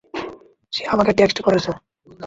[0.73, 1.71] সে আমাকে টেক্সট করেছে।